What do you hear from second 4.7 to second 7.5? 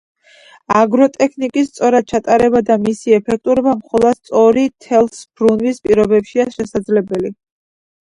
თესლბრუნვის პირობებშია შესაძლებელი.